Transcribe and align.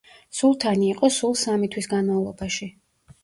სულთანი 0.35 0.85
იყო 0.93 1.09
სულ 1.17 1.37
სამი 1.43 1.69
თვის 1.75 1.89
განმავლობაში. 1.91 2.71